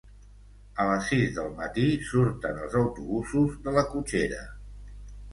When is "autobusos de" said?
2.79-3.75